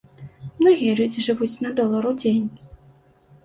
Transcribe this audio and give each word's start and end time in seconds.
Многія 0.61 0.95
людзі 1.01 1.25
жывуць 1.27 1.59
на 1.67 1.75
долар 1.83 2.11
у 2.15 2.17
дзень. 2.25 2.45